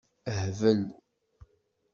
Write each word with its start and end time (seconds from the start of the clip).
Hbel. 0.43 0.81